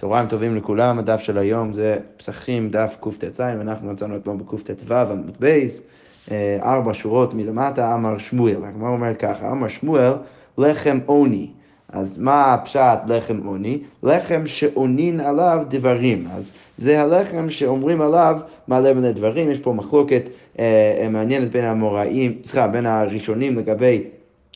[0.00, 5.36] צהריים טובים לכולם, הדף של היום זה פסחים דף קט"ז, ואנחנו מצאנו אתמול בקט"ו עמוד
[5.40, 5.82] בייס,
[6.30, 8.56] אה, ארבע שורות מלמטה, אמר שמואל.
[8.64, 10.12] הגמרא אומר ככה, אמר שמואל,
[10.58, 11.46] לחם עוני.
[11.88, 13.78] אז מה הפשט לחם עוני?
[14.02, 16.26] לחם שעונין עליו דברים.
[16.32, 19.50] אז זה הלחם שאומרים עליו מלא מלא דברים.
[19.50, 20.22] יש פה מחלוקת
[20.58, 20.64] אה,
[21.02, 24.02] אה מעניינת בין המוראים, סליחה, בין הראשונים לגבי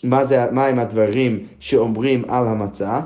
[0.04, 3.00] מה, זה, מה הם הדברים שאומרים על המצה.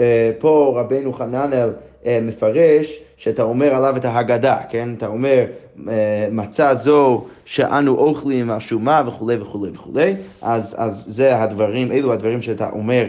[0.00, 1.70] אה, פה רבנו חננאל
[2.06, 4.88] אה, מפרש שאתה אומר עליו את ההגדה, כן?
[4.96, 5.44] אתה אומר
[5.88, 12.42] אה, מצה זו שאנו אוכלים השומה וכולי וכולי וכולי, אז, אז זה הדברים, אלו הדברים
[12.42, 13.04] שאתה אומר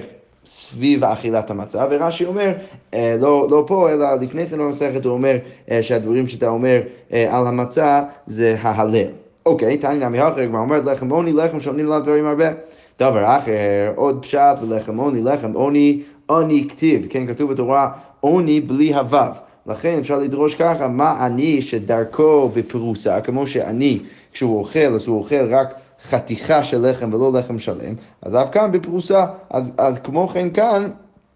[0.45, 2.51] סביב אכילת המצה, ורש"י אומר,
[2.93, 5.37] לא, לא פה, אלא לפני כן במסכת הוא אומר
[5.81, 9.07] שהדברים שאתה אומר על המצה זה ההלל.
[9.45, 12.49] אוקיי, תניא נמי אחר, כבר אומרת לחם עוני, לחם שעונים עליו דברים הרבה.
[13.01, 18.95] דבר אחר, עוד פשט ולחם עוני, לחם עוני עוני כתיב, כן, כתוב בתורה עוני בלי
[18.95, 19.31] הוו.
[19.67, 23.99] לכן אפשר לדרוש ככה, מה עני שדרכו בפרוסה, כמו שעני,
[24.33, 25.73] כשהוא אוכל, אז הוא אוכל רק
[26.03, 30.89] חתיכה של לחם ולא לחם שלם, אז אף כאן בפרוסה, אז, אז כמו כן כאן,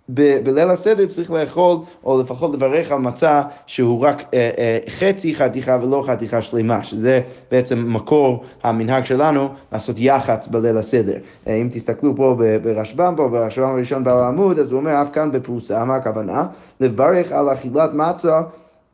[0.09, 5.35] ב- בליל הסדר צריך לאכול, או לפחות לברך על מצה שהוא רק אה, אה, חצי
[5.35, 11.17] חתיכה ולא חתיכה שלמה, שזה בעצם מקור המנהג שלנו לעשות יח"צ בליל הסדר.
[11.47, 15.31] אה, אם תסתכלו פה ברשב"ם, פה ברשב"ם הראשון בעל העמוד, אז הוא אומר אף כאן
[15.31, 16.45] בפרוסה, מה הכוונה?
[16.79, 18.41] לברך על אכילת מצה,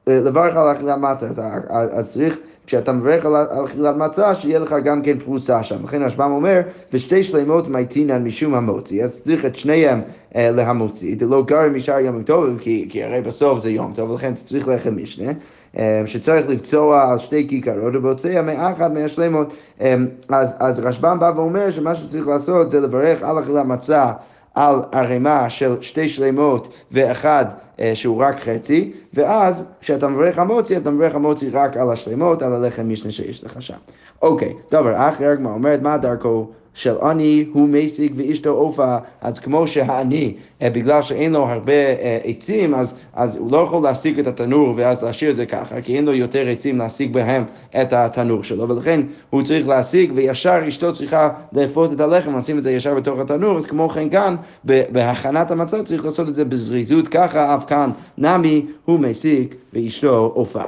[0.08, 4.76] אה, לברך על אכילת מצה, אז, אז צריך כשאתה מברך על אכילת מצה, שיהיה לך
[4.84, 5.84] גם כן פרוסה שם.
[5.84, 6.62] לכן הרשב"ם אומר,
[6.94, 10.02] ושתי שלמות מייטינן משום המוציא, אז צריך את שניהם
[10.36, 14.32] אה, להמוציא, דלא גרם משאר יום טוב, כי, כי הרי בסוף זה יום טוב, אתה
[14.45, 15.32] צריך לחם משנה.
[15.78, 19.54] אה, שצריך לפצוע על שתי כיכרות ובוצע מאחד מהשלמות.
[19.82, 19.95] אה,
[20.30, 24.12] אז, אז רשב"ם בא ואומר שמה שצריך לעשות זה לברך על אכילת מצה
[24.55, 27.45] על ערימה של שתי שלמות ואחד
[27.80, 32.53] אה, שהוא רק חצי, ואז כשאתה מברך המוצי, אתה מברך המוצי רק על השלמות, על
[32.53, 33.77] הלחם משנה שיש לך שם.
[34.21, 39.67] אוקיי, דבר אחר, הגמרא אומרת, מה דרכו של עני הוא מסיק ואשתו עופה, אז כמו
[39.67, 44.27] שהעני, אה, בגלל שאין לו הרבה אה, עצים, אז, אז הוא לא יכול להשיג את
[44.27, 47.43] התנור ואז להשאיר את זה ככה, כי אין לו יותר עצים להשיג בהם
[47.82, 52.64] את התנור שלו, ולכן הוא צריך להשיג, וישר אשתו צריכה לאפות את הלחם, לשים את
[52.64, 57.08] זה ישר בתוך התנור, אז כמו כן כאן, בהכנת המצה צריך לעשות את זה בזריזות
[57.08, 60.64] ככה, אף כאן נמי הוא מסיק ואשתו עופה.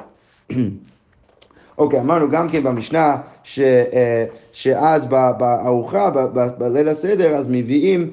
[1.77, 5.05] אוקיי, אמרנו גם כן במשנה ש, אה, שאז
[5.37, 6.09] בארוחה,
[6.57, 8.11] בליל הסדר, אז מביאים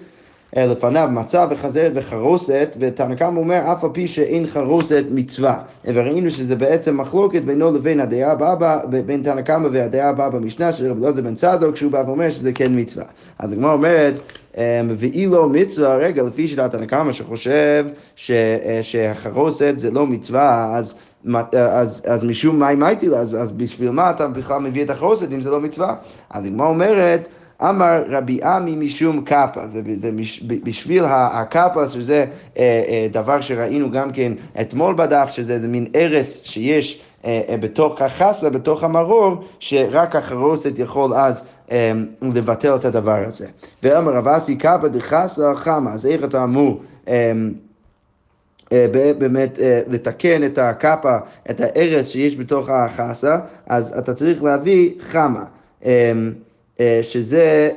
[0.57, 5.59] אה, לפניו מצה וחזרת וחרוסת, ותנא קמא אומר אף על פי שאין חרוסת מצווה.
[5.85, 10.91] וראינו שזה בעצם מחלוקת בינו לבין הדעה הבאה, בין תנא קמא והדעה הבאה במשנה של
[10.91, 13.05] רבי אלעזר בן צדוק, שהוא בא ואומר שזה כן מצווה.
[13.39, 14.15] אז הגמרא אומרת,
[14.59, 17.87] אה, ואילו מצווה, רגע, לפי שיטת תנא שחושב
[18.83, 20.95] שהחרוסת זה לא מצווה, אז
[21.53, 25.33] אז, אז משום מה אמרתי לה, אז, אז בשביל מה אתה בכלל מביא את החוסד
[25.33, 25.95] אם זה לא מצווה?
[26.31, 27.29] אז הגמרא אומרת,
[27.63, 32.25] אמר רבי עמי משום קאפה, זה, זה מש, בשביל הקאפה, שזה
[32.59, 37.57] אה, אה, דבר שראינו גם כן אתמול בדף, שזה איזה מין ארס שיש אה, אה,
[37.57, 41.93] בתוך החסה, בתוך המרור, שרק החרוסת יכול אז אה,
[42.23, 43.47] לבטל את הדבר הזה.
[43.83, 46.81] ואמר רב אסי קאפה דחסה חמה, אז איך אתה אמור...
[47.09, 47.33] אה, אה,
[49.19, 51.17] באמת אה, לתקן את הקאפה,
[51.51, 55.45] את הארס שיש בתוך החסה, אז אתה צריך להביא חמה,
[55.85, 56.13] אה,
[57.03, 57.71] שזה...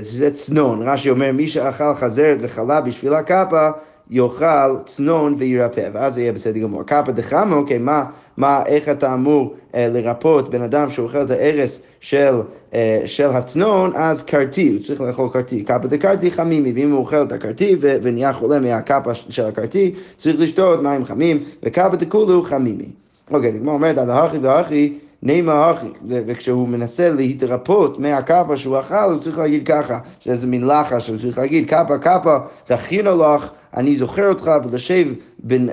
[0.00, 3.68] זה צנון, רש"י אומר מי שאכל חזרת וחלה בשביל הקאפה
[4.10, 6.82] יאכל צנון וירפא, ואז זה יהיה בסדר גמור.
[6.82, 8.04] קפא דחמא, אוקיי, מה,
[8.36, 12.34] מה, איך אתה אמור אה, לרפות בן אדם שאוכל את הארס של,
[12.74, 15.62] אה, של הצנון, אז קרטי, הוא צריך לאכול קרטי.
[15.62, 20.82] קפא דקרטי חמימי, ואם הוא אוכל את הקרטי ונהיה חולה מהקפא של הקרטי, צריך לשתות
[20.82, 22.88] מים חמים, וקפא דקולו חמימי.
[23.30, 28.94] אוקיי, זה כמו אומרת, על ההכי והכי נימה אחי, וכשהוא מנסה להתרפות מהקאפה שהוא אכל,
[28.94, 32.36] הוא צריך להגיד ככה, שזה מין לחש, הוא צריך להגיד, קאפה, קאפה,
[32.66, 35.06] תכינו לך, אני זוכר אותך, ולשב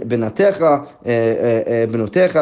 [0.05, 2.39] בנתיך, אה, אה, אה, בנותיך,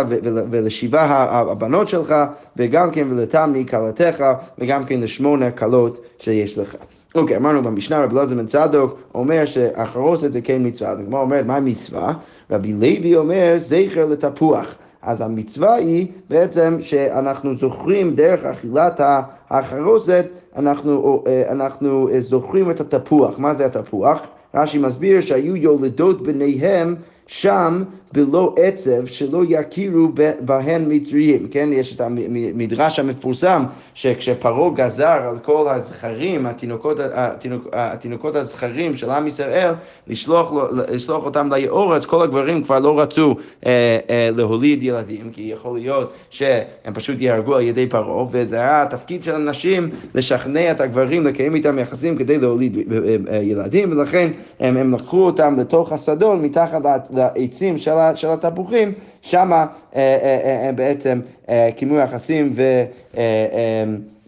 [0.52, 2.16] ולשבעה הבנות שלך,
[2.58, 4.26] וגם כן ולתמני כלתך,
[4.60, 6.76] וגם כן לשמונה כלות שיש לך.
[7.16, 11.22] אוקיי, okay, אמרנו במשנה רבי אלעזר בן צדוק אומר שהחרוסת זה כן מצווה, אז הגמרא
[11.22, 12.14] אומרת מה מצווה?
[12.52, 14.76] רבי לוי אומר זכר לתפוח.
[15.06, 19.02] אז המצווה היא בעצם שאנחנו זוכרים דרך אכילת
[19.50, 20.26] החרוסת,
[20.56, 23.40] אנחנו, אנחנו זוכרים את התפוח.
[23.40, 24.20] מה זה התפוח?
[24.56, 26.96] רש"י מסביר שהיו יולדות בניהם
[27.28, 27.84] שם
[28.16, 30.08] בלא עצב שלא יכירו
[30.40, 31.70] בהן מצריים, כן?
[31.72, 33.64] יש את המדרש המפורסם
[33.94, 39.74] שכשפרעה גזר על כל הזכרים, התינוקות, התינוק, התינוקות הזכרים של עם ישראל,
[40.08, 40.52] לשלוח,
[40.92, 43.36] לשלוח אותם ליאור, אז כל הגברים כבר לא רצו
[43.66, 48.84] אה, אה, להוליד ילדים, כי יכול להיות שהם פשוט ייהרגו על ידי פרעה, וזה היה
[48.84, 52.98] התפקיד של הנשים לשכנע את הגברים לקיים איתם יחסים כדי להוליד אה,
[53.34, 54.30] אה, ילדים, ולכן
[54.60, 56.82] הם, הם לקחו אותם לתוך השדות מתחת
[57.16, 59.66] לעצים של של התפוחים, שם אה,
[59.96, 60.08] אה,
[60.44, 61.20] אה, הם בעצם
[61.76, 62.84] קיימו יחסים ו...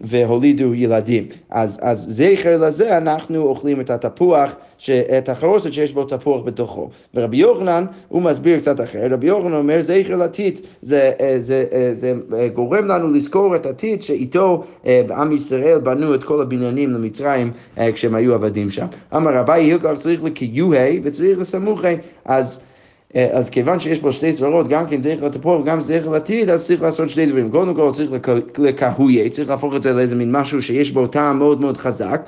[0.02, 1.24] והולידו ילדים.
[1.50, 6.90] אז, אז זכר לזה אנחנו אוכלים את התפוח, ש, את החרוסת שיש בו תפוח בתוכו.
[7.16, 12.50] ורבי יוחנן, הוא מסביר קצת אחר, רבי יוחנן אומר זכר לטיט, זה, זה, זה, זה
[12.54, 17.52] גורם לנו לזכור את הטיט שאיתו בעם ישראל בנו את כל הבניינים למצרים
[17.94, 18.86] כשהם היו עבדים שם.
[19.16, 21.96] אמר רבי הילקח צריך לקיוהי וצריך לסמוכי,
[22.26, 22.77] אז אה,
[23.16, 26.82] אז כיוון שיש בו שתי סברות, גם כן צריך לתפור וגם צריך לתית, אז צריך
[26.82, 27.52] לעשות שני דברים.
[27.52, 28.12] קודם כל צריך
[28.58, 32.22] לקהויה, צריך להפוך את זה לאיזה מין משהו שיש בו טעם מאוד מאוד חזק,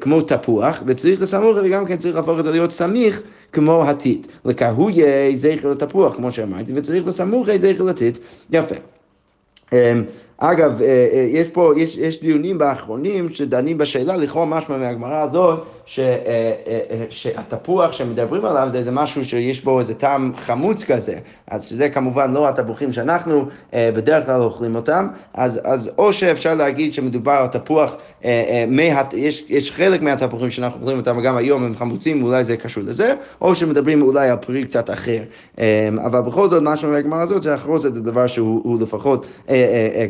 [0.00, 3.22] כמו תפוח, וצריך לסמוך וגם כן צריך להפוך את זה להיות סמיך
[3.52, 4.26] כמו התית.
[4.44, 8.18] לקהויה זכר לתפוח, כמו שאמרתי, וצריך לסמוך זכר לתית.
[8.50, 8.74] יפה.
[10.38, 15.64] אגב, אה, אה, יש פה, יש, יש דיונים באחרונים שדנים בשאלה, לכאורה משמע מהגמרא הזאת,
[15.86, 21.18] ש, אה, שהתפוח שמדברים עליו זה איזה משהו שיש בו איזה טעם חמוץ כזה,
[21.50, 26.92] אז שזה כמובן לא התפוחים שאנחנו בדרך כלל אוכלים אותם, אז, אז או שאפשר להגיד
[26.92, 27.96] שמדובר על תפוח,
[28.68, 32.82] מה, יש, יש חלק מהתפוחים שאנחנו אוכלים אותם גם היום הם חמוצים, אולי זה קשור
[32.82, 35.22] לזה, או שמדברים אולי על פרי קצת אחר.
[36.04, 39.26] אבל בכל זאת, משמע מהגמרא הזאת, שהחרוץ זה דבר שהוא לפחות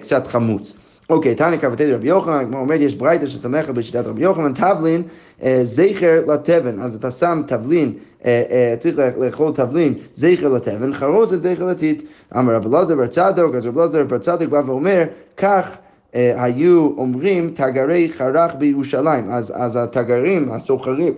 [0.00, 0.15] קצת...
[0.20, 0.74] קצת חמוץ.
[1.10, 5.02] אוקיי, תניא כבתי רבי יוחנן, כמו אומר, יש ברייתא שתומכת בשיטת רבי יוחנן, תבלין
[5.42, 7.92] אה, זכר לתבן, אז אתה שם תבלין,
[8.24, 12.02] אה, אה, צריך לאכול תבלין זכר לתבן, חרוזת זכר לטיט.
[12.36, 15.04] אמר רבי אלעזר בר צדוק, אז רבי אלעזר בר צדוק בא ואומר,
[15.36, 15.78] כך
[16.14, 21.14] היו אומרים תגרי חרך בירושלים, אז התגרים, הסוחרים,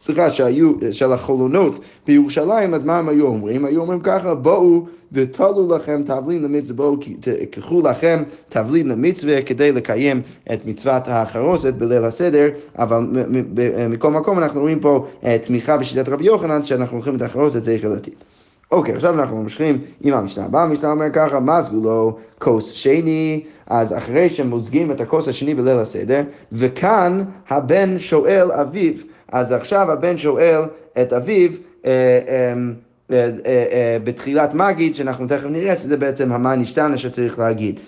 [0.00, 3.64] סליחה, שהיו, של החולונות בירושלים, אז מה הם היו אומרים?
[3.64, 6.96] היו אומרים ככה, בואו ותלו לכם תבלין למצווה, בואו
[7.50, 12.48] קחו לכם תבלין למצווה כדי לקיים את מצוות החרוסת בליל הסדר,
[12.78, 13.06] אבל
[13.88, 17.76] מכל מקום אנחנו רואים פה אה, תמיכה בשיטת רבי יוחנן, שאנחנו הולכים את החרוסת זה
[17.82, 18.24] חלטית.
[18.72, 23.96] אוקיי, עכשיו אנחנו ממשיכים עם המשנה הבאה, המשנה אומר ככה, מזגו לו כוס שני, אז
[23.96, 28.92] אחרי שמוזגים את הכוס השני בליל הסדר, וכאן הבן שואל אביו,
[29.32, 30.60] אז עכשיו הבן שואל
[31.02, 31.50] את אביו,
[31.86, 31.90] אה,
[33.10, 37.80] אה, אה, בתחילת מגיד, שאנחנו תכף נראה שזה בעצם המן השתנה שצריך להגיד.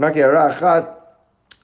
[0.00, 0.98] רק הערה אחת,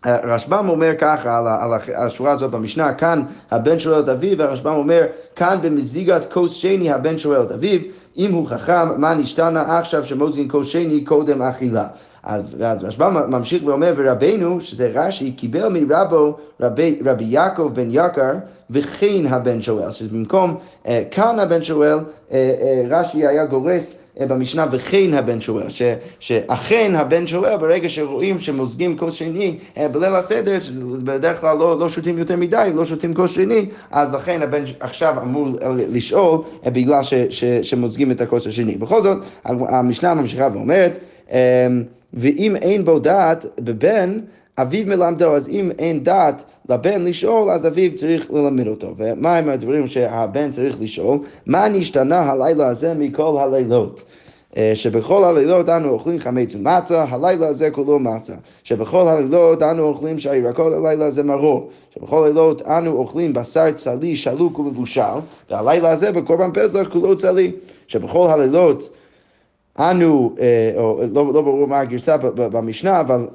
[0.05, 5.03] הרשב"ם אומר ככה על, השורה הזאת במשנה, כאן הבן שואל את אביו, והרשב"ם אומר,
[5.37, 7.81] כאן במזיגת כוס שני הבן שואל את אביו,
[8.17, 11.87] אם הוא חכם, מה נשתנה עכשיו שמוזגין כוס שני קודם אכילה.
[12.23, 18.33] אז רשב"ם ממשיך ואומר, ורבנו, שזה רש"י, קיבל מרבו רבי, רבי יעקב בן יקר,
[18.71, 20.57] וכן הבן שואל, שבמקום
[20.87, 21.99] אה, כאן הבן שואל,
[22.33, 25.83] אה, אה, רש"י היה גורס במשנה וכן הבן שואל, ש,
[26.21, 29.59] שאכן הבן שואל ברגע שרואים שמוזגים כוס שני
[29.93, 30.57] בליל הסדר,
[31.05, 35.23] בדרך כלל לא, לא שותים יותר מדי, לא שותים כוס שני, אז לכן הבן עכשיו
[35.23, 38.77] אמור לשאול בגלל ש, ש, שמוזגים את הכוס השני.
[38.77, 40.99] בכל זאת, המשנה ממשיכה ואומרת,
[42.15, 44.21] ואם אין בו דעת בבן,
[44.59, 48.95] אביו מלמדו, אז אם אין דעת לבן לשאול, אז אביו צריך ללמד אותו.
[48.97, 51.19] ומה הם הדברים שהבן צריך לשאול?
[51.47, 54.03] מה נשתנה הלילה הזה מכל הלילות?
[54.57, 58.33] אה, שבכל הלילות אנו אוכלים חמץ ומצה, הלילה הזה כולו מצה.
[58.65, 61.71] שבכל הלילות אנו אוכלים שהירקות, הלילה הזה מרור.
[61.95, 65.03] שבכל הלילות אנו אוכלים בשר צלי, שלוק ומבושל,
[65.51, 67.53] והלילה הזה בקורבן פסח כולו צלי.
[67.87, 68.98] שבכל הלילות
[69.79, 73.29] אנו, אה, או לא, לא ברור מה הגרסה במשנה, אבל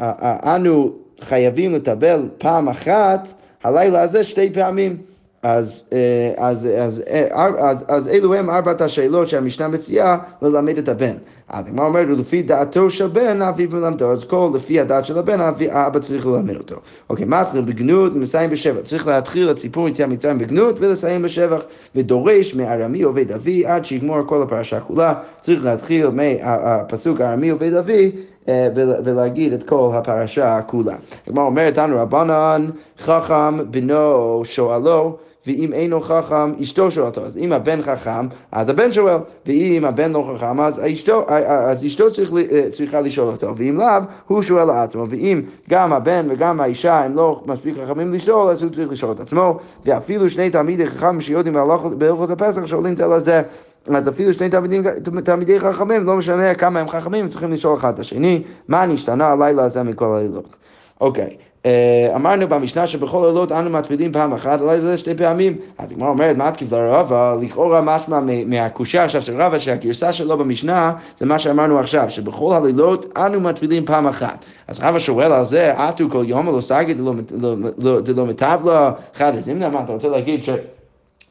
[0.56, 3.28] אנו חייבים לטבל פעם אחת,
[3.64, 4.98] הלילה הזה שתי פעמים.
[5.44, 10.78] אז, אה, אז, אז, אה, אז, אז, אז אלו הם ארבעת השאלות שהמשנה מציעה ללמד
[10.78, 11.16] את הבן.
[11.50, 15.40] אז הגמרא אומרת, לפי דעתו של בן, אביו מלמדו, אז כל לפי הדעת של הבן,
[15.72, 16.76] האבא צריך ללמד אותו.
[17.10, 18.82] אוקיי, מתחיל בגנות ומסיים בשבח.
[18.82, 21.62] צריך להתחיל את סיפור יציאה מצרים בגנות ולסיים בשבח,
[21.96, 25.14] ודורש מארמי עובד אבי עד שיגמור כל הפרשה כולה.
[25.42, 28.12] צריך להתחיל מהפסוק ארמי עובד אבי
[28.48, 30.96] אה, ולהגיד את כל הפרשה כולה.
[31.28, 32.70] הגמרא אומרת לנו רבנן
[33.00, 37.22] חכם בנו שואלו ואם אינו חכם, אשתו שואל אותו.
[37.22, 42.12] אז אם הבן חכם, אז הבן שואל, ואם הבן לא חכם, אז אשתו, אז אשתו
[42.12, 42.32] צריך,
[42.72, 43.88] צריכה לשאול אותו, ואם לאו,
[44.28, 48.72] הוא שואל לעצמו, ואם גם הבן וגם האישה הם לא מספיק חכמים לשאול, אז הוא
[48.72, 51.56] צריך לשאול את עצמו, ואפילו שני תלמידי חכם שיודעים
[51.98, 53.42] בהלכות הפסח שואלים זה לזה.
[53.88, 54.84] אז אפילו שני תלמידים,
[55.24, 59.64] תלמידי חכמים, לא משנה כמה הם חכמים, צריכים לשאול אחד את השני, מה נשתנה הלילה
[59.64, 60.56] הזה מכל הלילות.
[61.02, 61.53] אוקיי, אה,
[62.16, 65.58] אמרנו במשנה שבכל לילות אנו מטבילים פעם אחת, אולי זה שתי פעמים.
[65.78, 70.94] אז הגמרא אומרת, מה תקיף לרבה, לכאורה משמע מהקושייה עכשיו של רבה, שהגרסה שלו במשנה
[71.20, 74.46] זה מה שאמרנו עכשיו, שבכל הלילות אנו מטבילים פעם אחת.
[74.68, 76.94] אז רבה שואל על זה, עטו כל יום ולא סגי
[78.06, 80.50] דלא מטבלה, חד הזימנה, מה אתה רוצה להגיד ש...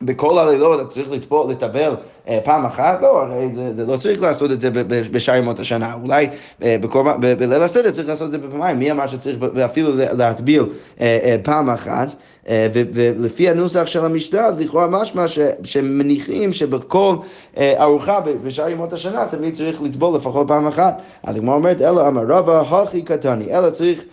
[0.04, 1.10] בכל הלילות אתה צריך
[1.48, 1.94] לטבל
[2.28, 3.02] אה, פעם אחת?
[3.02, 4.70] לא, הרי זה, זה לא צריך לעשות את זה
[5.10, 5.94] בשאר ימות השנה.
[6.02, 6.28] אולי
[6.62, 6.76] אה,
[7.20, 8.78] בליל הסדר צריך לעשות את זה בפעמיים.
[8.78, 10.62] מי אמר שצריך אפילו להטביל
[11.00, 12.08] אה, אה, פעם אחת?
[12.48, 15.24] אה, ולפי הנוסח של המשנה, לכאורה משמע
[15.62, 17.16] שמניחים שבכל
[17.58, 21.02] אה, ארוחה בשאר ימות השנה תמיד צריך לטבול לפחות פעם אחת.
[21.24, 24.04] הגמרא אומרת, אלא אמר רבא, הכי קטני, אלא צריך...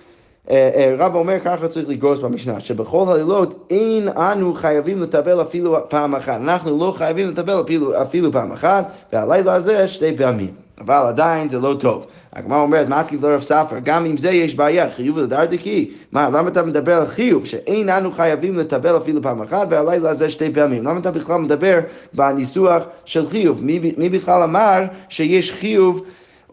[0.49, 5.77] אה, אה, רב אומר ככה צריך לגרוס במשנה, שבכל הלילות אין אנו חייבים לטבל אפילו
[5.89, 6.35] פעם אחת.
[6.35, 10.49] אנחנו לא חייבים לטבל אפילו, אפילו פעם אחת, והלילה הזה שתי פעמים.
[10.79, 12.07] אבל עדיין זה לא טוב.
[12.33, 13.79] הגמרא אומרת, מה תקיף לרב ספר?
[13.83, 15.91] גם עם זה יש בעיה, חיוב לדרדקי.
[16.11, 17.45] מה, למה אתה מדבר על חיוב?
[17.45, 20.83] שאין אנו חייבים לטבל אפילו פעם אחת, והלילה הזה שתי פעמים.
[20.85, 21.79] למה אתה בכלל מדבר
[22.13, 23.63] בניסוח של חיוב?
[23.65, 26.01] מי, מי בכלל אמר שיש חיוב?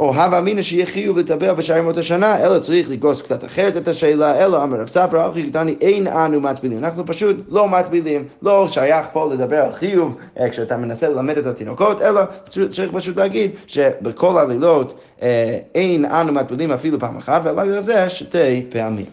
[0.00, 3.88] או הווה אמינא שיהיה חיוב לטבל בשער ימות השנה, אלא צריך לגרוס קצת אחרת את
[3.88, 6.79] השאלה, אלא אמר רב ספרא, אחי קטני, אין אנו מטבילים.
[6.79, 11.47] אנחנו פשוט לא מטבילים, לא שייך פה לדבר על חיוב אה, כשאתה מנסה ללמד את
[11.47, 17.79] התינוקות, אלא צריך פשוט להגיד שבכל הלילות אה, אין אנו מטבילים אפילו פעם אחת, והלילה
[17.79, 19.07] הזה שתי פעמים.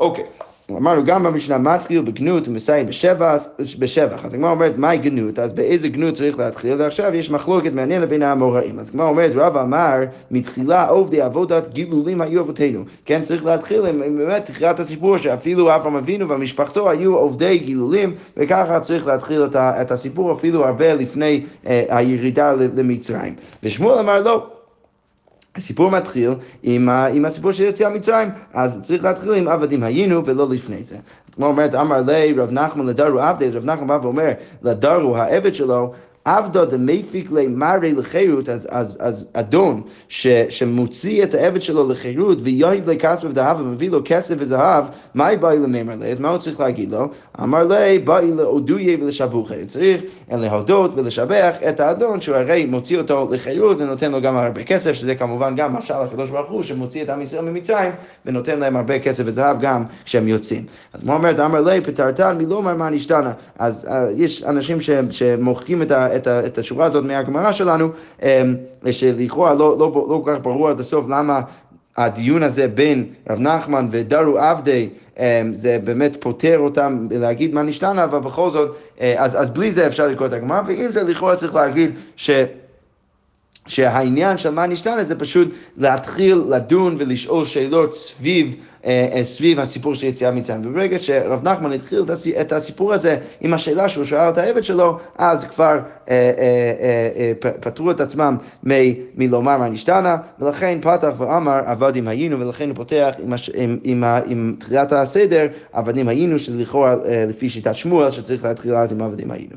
[0.00, 0.24] אוקיי.
[0.76, 2.86] אמרנו גם במשנה מתחיל בגנות ומסיים
[3.78, 4.24] בשבח.
[4.24, 5.38] אז הגמרא אומרת, מהי גנות?
[5.38, 6.74] אז באיזה גנות צריך להתחיל?
[6.78, 8.78] ועכשיו יש מחלוקת מעניינת בין האמוראים.
[8.78, 9.96] אז הגמרא אומרת, רב אמר,
[10.30, 12.84] מתחילה עובדי עבודת גילולים היו אבותינו.
[13.04, 18.80] כן, צריך להתחיל עם, באמת תחילת הסיפור שאפילו אברהם אבינו ומשפחתו היו עובדי גילולים, וככה
[18.80, 23.34] צריך להתחיל את הסיפור אפילו הרבה לפני אה, הירידה למצרים.
[23.62, 24.57] ושמואל אמר לא.
[25.56, 26.30] הסיפור מתחיל
[26.62, 30.84] עם, ה, עם הסיפור של יציאה מצרים, אז צריך להתחיל עם עבדים היינו ולא לפני
[30.84, 30.96] זה.
[31.32, 34.30] כמו אומרת, אמר לי רב נחמן לדרו עבדי, אז רב נחמן בא ואומר
[34.62, 35.92] לדרו העבד שלו,
[36.28, 42.90] עבדו דמפיק למרי לחירות, אז, אז, אז אדון ש, שמוציא את העבד שלו לחירות ויואיב
[42.90, 46.12] לכסף ודהב ומביא לו כסף וזהב, מה באי לממר לי?
[46.12, 47.08] אז מה הוא צריך להגיד לו?
[47.42, 49.66] אמר לי, באי להודויה ולשבוכי.
[49.66, 54.92] צריך להודות ולשבח את האדון שהוא הרי מוציא אותו לחירות ונותן לו גם הרבה כסף,
[54.92, 57.92] שזה כמובן גם משל הקדוש ברוך הוא שמוציא את עם ישראל ממצרים
[58.26, 60.64] ונותן להם הרבה כסף וזהב גם כשהם יוצאים.
[60.92, 61.40] אז מה אומרת?
[61.40, 63.32] אמר לי, פטרתן מלא אומר מה נשתנה.
[63.58, 64.78] אז uh, יש אנשים
[65.10, 66.17] שמוחקים את ה...
[66.18, 67.88] את, ה, את השורה הזאת מהגמרא שלנו,
[68.22, 68.54] אמ,
[68.90, 71.40] שלכאורה לא, לא, לא כל כך ברור עד הסוף למה
[71.96, 78.04] הדיון הזה בין רב נחמן ודרו עבדי, אמ, זה באמת פוטר אותם להגיד מה נשתנה,
[78.04, 81.36] אבל בכל זאת, אה, אז, אז בלי זה אפשר לקרוא את הגמרא, ועם זה לכאורה
[81.36, 82.30] צריך להגיד ש...
[83.68, 89.94] שהעניין של מה נשתנה זה פשוט להתחיל לדון ולשאול שאלות סביב אה, אה, סביב הסיפור
[89.94, 90.60] של יציאה מצרים.
[90.64, 92.04] וברגע שרב נחמן התחיל
[92.40, 95.78] את הסיפור הזה עם השאלה שהוא שאל את העבד שלו, אז כבר
[96.10, 98.36] אה, פטרו את עצמם
[99.14, 104.56] מלומר מה נשתנה, ולכן פתח ואמר עבדים היינו, ולכן הוא פותח עם, עם, עם, עם
[104.58, 106.96] תחילת הסדר, עבדים היינו, שזה לכאורה
[107.28, 109.56] לפי שיטת שמואל, שצריך להתחיל עם עבדים היינו.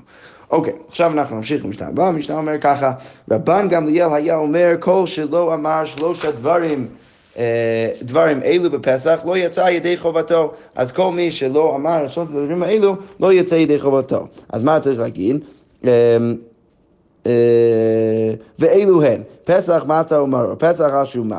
[0.51, 2.91] אוקיי, okay, עכשיו אנחנו נמשיך במשנה הבאה, המשנה אומר ככה,
[3.31, 6.87] רבן גמליאל היה אומר כל שלא אמר שלושה דברים
[7.37, 10.51] אה, דברים אלו בפסח לא יצא ידי חובתו.
[10.75, 14.27] אז כל מי שלא אמר את שלושת הדברים האלו לא יצא ידי חובתו.
[14.49, 15.37] אז מה צריך להגיד?
[15.85, 16.17] אה,
[17.25, 21.31] אה, ואלו הן, פסח מצה ומרור, פסח על שום,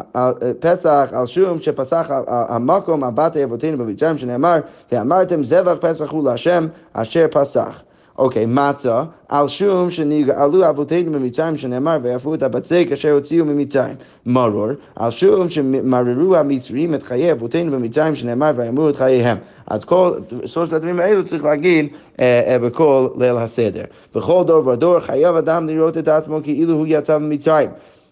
[0.61, 4.61] פסח על שום שפסח המקום על בתי אבותינו במצרים שנאמר
[4.93, 7.83] ואמרתם זבח פסח הוא להשם אשר פסח
[8.19, 13.95] אוקיי, מצה, על שום שנגאלו אבותינו ממצרים, שנאמר, ויפו את הבצק אשר הוציאו ממצרים.
[14.27, 19.37] מרור, על שום שמררו המצרים את חיי אבותינו במצרים, שנאמר, ויאמרו את חייהם.
[19.67, 20.13] אז כל
[20.45, 21.89] שלושת הדברים האלו צריך להגיד
[22.21, 23.85] אה, אה, בכל ליל הסדר.
[24.15, 27.71] בכל דור ודור חייב אדם לראות את עצמו כאילו הוא יצא ממצרים.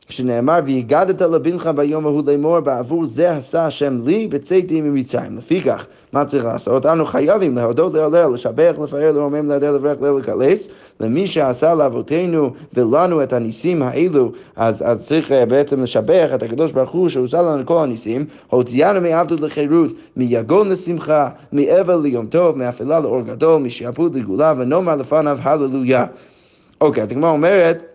[0.08, 5.36] שנאמר, והגדת לבנך ביום ההוא לאמור, בעבור זה עשה השם לי, בצאתי ממצרים.
[5.36, 6.86] לפיכך, מה צריך לעשות?
[6.86, 10.68] אנו חייבים להודות להלל, לשבח, לפאר, לרומם, להדל, לברך, לקלס,
[11.00, 16.72] למי שעשה לאבותינו ולנו את הניסים האלו, אז, אז צריך אה, בעצם לשבח את הקדוש
[16.72, 23.00] ברוך הוא שעושה לנו כל הניסים, הוציאנו מעבדות לחירות, מיגון לשמחה, מאבל ליום טוב, מאפלה
[23.00, 26.04] לאור גדול, משעבוד לגאולה, ונאמר לפניו הללויה.
[26.80, 27.89] אוקיי, אז הגמרא אומרת,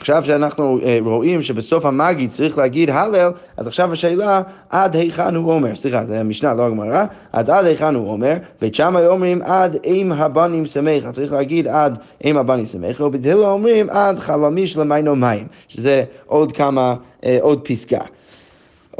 [0.00, 5.52] עכשיו שאנחנו אה, רואים שבסוף המגיד צריך להגיד הלל, אז עכשיו השאלה, עד היכן הוא
[5.52, 5.74] אומר?
[5.74, 7.04] סליחה, זה המשנה, לא הגמרא.
[7.32, 8.36] אז עד היכן הוא אומר?
[8.60, 13.90] בית שמאי אומרים עד אם הבנים שמח, צריך להגיד עד אם הבנים שמח, ובתהילה אומרים
[13.90, 18.00] עד חלמיש למיינו מים, שזה עוד כמה, אה, עוד פסקה.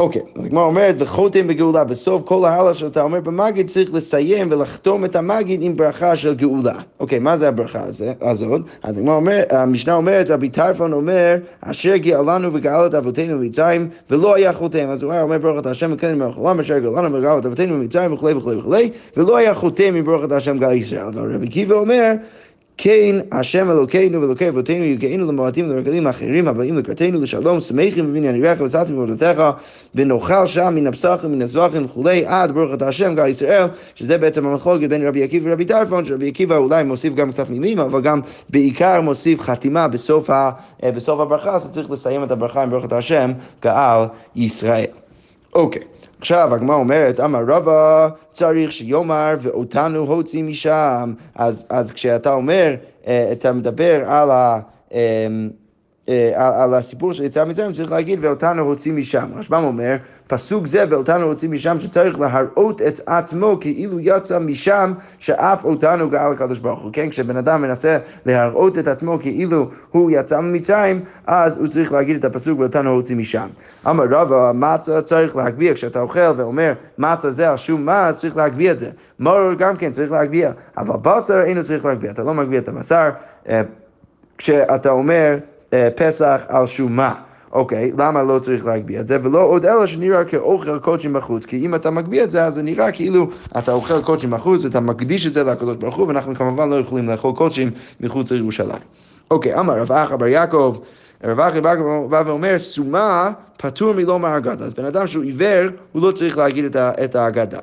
[0.00, 5.04] אוקיי, אז הגמרא אומרת, וחותם בגאולה, בסוף כל ההלאה שאתה אומר במגיד צריך לסיים ולחתום
[5.04, 6.74] את המגיד עם ברכה של גאולה.
[7.00, 7.84] אוקיי, מה זה הברכה
[8.20, 8.60] הזאת?
[8.82, 14.34] אז הגמרא אומרת, המשנה אומרת, רבי טרפון אומר, אשר גאלנו וגאל את אבותינו ממצרים, ולא
[14.34, 14.88] היה חותם.
[14.88, 18.12] אז הוא אומר, ברוך אתה השם וכן מלך העולם, אשר גאלנו וגאל את אבותינו ממצרים
[18.12, 21.06] וכולי וכולי וכולי, ולא היה חותם עם אתה השם גאל ישראל.
[21.06, 22.12] אבל רבי קיבא אומר,
[22.76, 28.60] כן, השם אלוקינו ואלוקי אבותינו יגענו למועטים ולרגלים אחרים הבאים לקראתנו לשלום, שמחים בבניין ירח
[28.60, 29.42] וצאתם בעבודתך,
[29.94, 34.46] ונאכל שם מן הפסחים, מן הזבחים וכולי, עד ברוך אתה השם גל ישראל, שזה בעצם
[34.46, 38.20] המחלוקת בין רבי עקיבא ורבי טרפון, שרבי עקיבא אולי מוסיף גם קצת מילים, אבל גם
[38.48, 40.50] בעיקר מוסיף חתימה בסוף, ה,
[40.82, 44.04] בסוף הברכה, אז צריך לסיים את הברכה עם ברוך אתה השם גאל
[44.36, 44.86] ישראל.
[45.54, 45.82] אוקיי.
[45.82, 45.99] Okay.
[46.20, 51.12] עכשיו הגמרא אומרת, אמר רבא צריך שיאמר ואותנו הוציא משם.
[51.34, 52.74] אז, אז כשאתה אומר,
[53.06, 54.60] אה, אתה מדבר על ה...
[54.92, 55.50] אמ,
[56.08, 59.30] אה, על הסיפור של יציאה מצרים, צריך להגיד ואותנו הוציא משם.
[59.36, 59.96] רשב"ם אומר,
[60.30, 66.32] פסוק זה ואותנו הוציא משם, שצריך להראות את עצמו כאילו יצא משם, שאף אותנו גאל
[66.32, 66.90] הקדוש ברוך הוא.
[66.92, 72.16] כן, כשבן אדם מנסה להראות את עצמו כאילו הוא יצא ממצרים, אז הוא צריך להגיד
[72.16, 73.48] את הפסוק ואותנו הוציא משם.
[73.90, 78.72] אמר רבא, מצה צריך להגביה, כשאתה אוכל ואומר מצה זה על שום מה, צריך להגביה
[78.72, 78.90] את זה.
[79.18, 83.10] מור גם כן צריך להגביה, אבל בשר אינו צריך להגביה, אתה לא מגביה את הבשר.
[83.48, 83.62] אה,
[84.38, 85.38] כשאתה אומר
[85.72, 87.14] אה, פסח על שומה.
[87.52, 89.18] אוקיי, למה לא צריך להגביה את זה?
[89.22, 91.44] ולא עוד אלא שנראה כאוכל קודשים בחוץ.
[91.44, 94.80] כי אם אתה מגביה את זה, אז זה נראה כאילו אתה אוכל קודשים בחוץ ואתה
[94.80, 98.82] מקדיש את זה לקדוש ברוך הוא, ואנחנו כמובן לא יכולים לאכול קודשים מחוץ לירושלים.
[99.30, 100.76] אוקיי, אמר רב אחא בר יעקב,
[101.24, 104.64] רב אחא בר יעקב בא ואומר, סומה פטור מלומר אגדה.
[104.64, 107.58] אז בן אדם שהוא עיוור, הוא לא צריך להגיד את האגדה.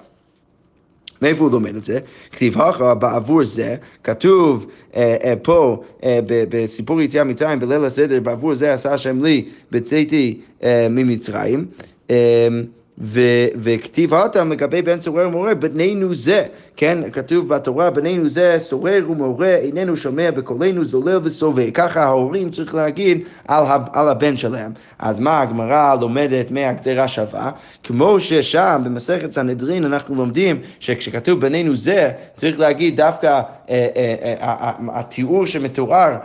[1.21, 1.99] מאיפה הוא לומד את זה?
[2.31, 8.55] כתיב הכא בעבור זה, כתוב אה, אה, פה אה, בסיפור יציאה מצרים בליל הסדר, בעבור
[8.55, 11.65] זה עשה השם לי בצאתי אה, ממצרים.
[12.09, 12.47] אה,
[13.61, 19.55] וכתיב אותם לגבי בן סורר ומורה, בנינו זה, כן, כתוב בתורה, בנינו זה, סורר ומורה,
[19.55, 21.71] איננו שומע בקולנו, זולל וסובא.
[21.73, 24.71] ככה ההורים צריך להגיד על, על הבן שלהם.
[24.99, 27.51] אז מה הגמרא לומדת מהגזירה שווה?
[27.83, 34.71] כמו ששם במסכת סנהדרין אנחנו לומדים שכשכתוב בנינו זה, צריך להגיד דווקא אה, אה, אה,
[34.93, 36.15] התיאור שמתואר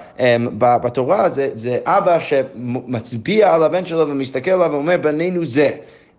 [0.58, 5.70] בתורה זה אבא שמצביע על הבן שלו ומסתכל עליו ואומר בנינו זה.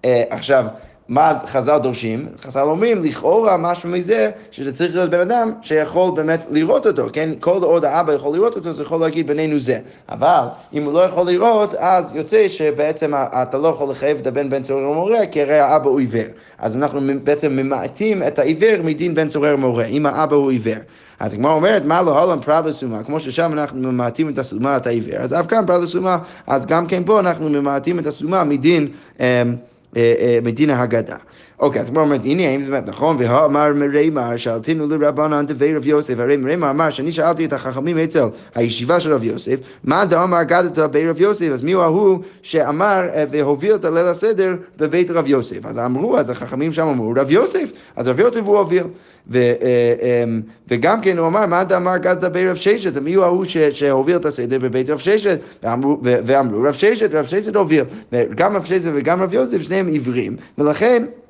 [0.05, 0.65] אה, עכשיו,
[1.07, 2.27] מה חז"ל דורשים?
[2.41, 7.29] חז"ל אומרים, לכאורה משהו מזה, שזה צריך להיות בן אדם שיכול באמת לראות אותו, כן?
[7.39, 9.79] כל עוד האבא יכול לראות אותו, זה יכול להגיד בינינו זה.
[10.09, 14.49] אבל אם הוא לא יכול לראות, אז יוצא שבעצם אתה לא יכול לחייב את הבן
[14.49, 16.25] בן צורר ומורה, כי הרי האבא הוא עיוור.
[16.57, 20.77] אז אנחנו בעצם ממעטים את העיוור מדין בן צורר ומורה, אם האבא הוא עיוור.
[21.19, 24.87] אז הגמרא אומרת, מה לא הלם פרט לסומה, כמו ששם אנחנו ממעטים את הסומה, את
[24.87, 28.87] העיוור, אז אף כאן פרט לסומה, אז גם כן פה אנחנו ממעטים את הסומה מדין...
[29.19, 29.55] אמ,
[29.97, 31.17] אה, אה, מדין ההגדה.
[31.63, 33.15] אוקיי, אז כמו אומרת, הנה, האם זה באמת נכון?
[33.19, 38.25] והאמר מרימר, שאלתינו לרבנן דבי רב יוסף, הרי מרימר אמר שאני שאלתי את החכמים אצל
[38.55, 43.03] הישיבה של רב יוסף, מה דאמר אגדת בי רב יוסף, אז מי הוא ההוא שאמר
[43.13, 45.65] אה, והוביל את הליל הסדר בבית רב יוסף?
[45.65, 48.83] אז אמרו, אז החכמים שם אמרו, רב יוסף, אז רב יוסף הוא הוביל.
[49.31, 53.43] ו, אמ, וגם כן הוא אמר, מה דאמר גדת בי רב ששת, מי הוא ההוא
[53.71, 55.39] שהוביל את הסדר בבית רב ששת?
[55.63, 57.83] ואמרו, ואמרו רב ששת, רב ששת הוביל.
[58.11, 61.22] וגם רב ששת וגם רב יוסף, שניהם עיוורים, ולכן אה, אה,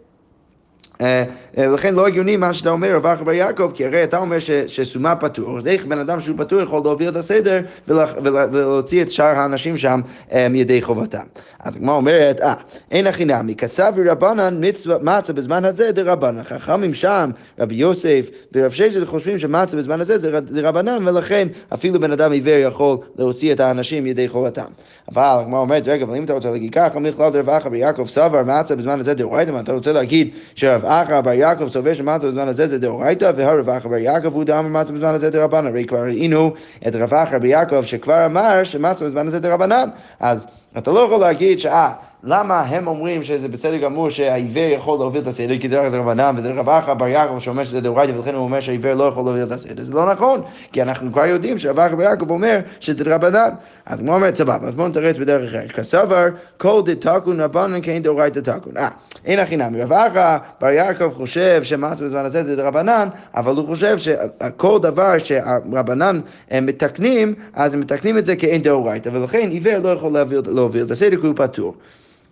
[1.57, 4.37] לכן לא הגיוני מה שאתה אומר, רב אחר בר יעקב, כי הרי אתה אומר
[4.67, 9.25] שסומה פטור, אז איך בן אדם שהוא פטור יכול להוביל את הסדר ולהוציא את שאר
[9.25, 11.23] האנשים שם אה, מידי חובתם.
[11.59, 12.53] אז הגמרא אומרת, אה,
[12.91, 14.61] אין הכי נמי, כסב רבנן
[15.01, 16.43] מצה בזמן הזה דרבנן.
[16.43, 22.11] חכמים שם, רבי יוסף ורב ששת חושבים שמצה בזמן הזה זה רבנן, ולכן אפילו בן
[22.11, 24.65] אדם עיוור יכול להוציא את האנשים מידי חובתם.
[25.11, 28.07] אבל הגמרא אומרת, רגע, אבל אם אתה רוצה להגיד ככה, מכלל דרב אחר בר יעקב
[28.07, 32.47] סבר מצה בזמן הזה דאורייתא, אתה רוצה להגיד שרב אחא בר יעקב סובר שמצה בזמן
[32.47, 35.67] הזה זה דאורייתא, והרב אחא בר יעקב הוא דאמר מצה בזמן הזה דרבנן.
[35.67, 36.53] הרי כבר ראינו
[36.87, 39.89] את רב אחא בר יעקב שכבר אמר שמצה בזמן הזה דרבנן.
[40.19, 40.47] אז
[40.77, 41.91] אתה לא יכול להגיד שאה,
[42.23, 46.35] למה הם אומרים שזה בסדר גמור שהעיוור יכול להוביל את הסדר, כי זה רק רבנן,
[46.37, 49.43] וזה רב אחא בר יעקב שאומר שזה דאורייתא, ולכן הוא אומר שהעיוור לא יכול להוביל
[49.43, 53.15] את הסדר, זה לא נכון, כי אנחנו כבר יודעים שרב אחא בר יעקב אומר שזה
[53.15, 53.49] רבנן.
[53.85, 55.71] אז הוא אומר, סבבה, אז בואו נתרץ בדרך אחרת.
[55.71, 56.25] כסבר,
[56.57, 58.77] כל דתקון רבנן כן דאורייתא תקון.
[58.77, 58.89] אה,
[59.25, 63.67] אין הכי נמי, רב אחא בר יעקב חושב שמעשה בזמן הזה זה רבנן, אבל הוא
[63.67, 66.19] חושב שכל דבר שהרבנן
[66.61, 70.41] מתקנים, אז הם מתקנים את זה כאין דאורייתא, ולכן עיוור לא יכול להוביל
[70.85, 71.75] את הסדר כי הוא פטור.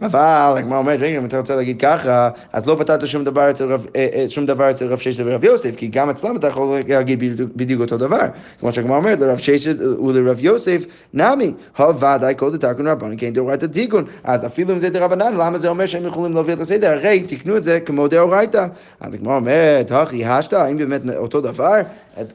[0.02, 3.74] אבל הגמרא אומרת, רגע, אם אתה רוצה להגיד ככה, אז לא פתרת שום דבר אצל
[3.74, 6.80] רב, אה, אה, שום דבר אצל רב ששת ורב יוסף, כי גם אצלם אתה יכול
[6.88, 7.20] להגיד
[7.56, 8.26] בדיוק, אותו דבר.
[8.60, 10.84] כמו שהגמרא אומרת, לרב ששת ולרב יוסף,
[11.14, 14.06] נמי, הוודאי כל דתקון רבנן, כן דאורייתא תיקון.
[14.24, 16.92] אז אפילו אם זה דרבנן, למה זה אומר שהם יכולים להוביל את הסדר?
[16.92, 18.68] הרי תקנו את זה כמו דאורייתא.
[19.00, 21.82] אז הגמרא אומרת, הכי השתא, האם באמת אותו דבר?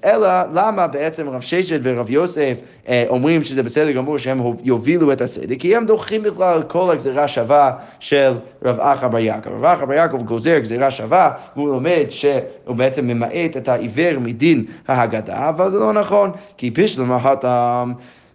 [0.05, 2.55] אלא למה בעצם רב ששת ורב יוסף
[2.89, 5.55] אה, אומרים שזה בסדר גמור שהם יובילו את הסדר?
[5.59, 7.56] כי הם דוחים בכלל כל הגזירה שווה
[8.01, 9.51] של רב אחא בר יעקב.
[9.51, 14.65] רב אחא בר יעקב גוזר גזירה שווה, והוא לומד שהוא בעצם ממעט את העיוור מדין
[14.89, 17.95] ההגדה, אבל זה לא נכון, כי בשלמה הטעם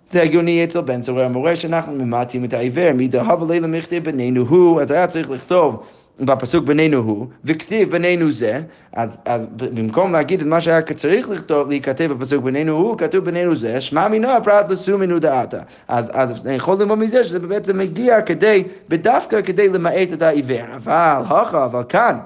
[0.10, 4.82] זה הגיוני אצל בן צורר המורה שאנחנו ממעטים את העיוור, מדהב לילה מכתב בינינו הוא,
[4.82, 5.84] אז היה צריך לכתוב
[6.22, 8.62] בפסוק בינינו הוא, וכתיב בינינו זה,
[8.94, 13.56] אז, אז במקום להגיד את מה שהיה צריך לכתוב, להיכתב בפסוק בינינו הוא, כתוב בינינו
[13.56, 15.60] זה, שמע מינו הפרט לסומינו דעתה.
[15.88, 20.76] אז, אז אני יכול ללמוד מזה שזה בעצם מגיע כדי, בדווקא כדי למעט את העיוור.
[20.76, 22.20] אבל, הכה, אבל כאן.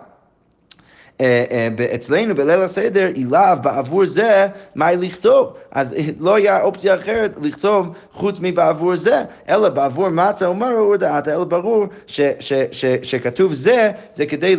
[1.21, 5.53] אה, אה, אצלנו בליל הסדר אילב בעבור זה מה לכתוב.
[5.71, 11.43] אז לא היה אופציה אחרת לכתוב חוץ מבעבור זה, אלא בעבור מטה ומרו הודעת, אלא
[11.43, 14.55] ברור ש, ש, ש, שכתוב זה, זה כדי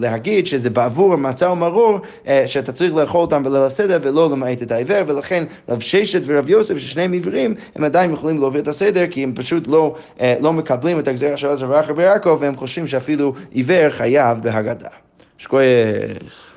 [0.00, 4.72] להגיד שזה בעבור מצה ומרור, אה, שאתה צריך לאכול אותם בליל הסדר ולא למעט את
[4.72, 9.22] העיוור, ולכן רב ששת ורב יוסף, ששניהם עיוורים, הם עדיין יכולים להוביל את הסדר, כי
[9.22, 9.94] הם פשוט לא,
[10.40, 14.95] לא מקבלים את הגזירה של רב יעקב, והם חושבים שאפילו עיוור חייב בהגדה.
[15.38, 16.55] שכוייך.